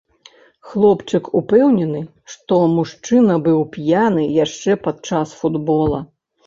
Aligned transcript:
Хлопчык 0.69 1.29
упэўнены, 1.41 2.01
што 2.37 2.59
мужчына 2.77 3.39
быў 3.49 3.59
п'яны 3.77 4.29
яшчэ 4.43 4.71
падчас 4.89 5.41
футбола. 5.45 5.99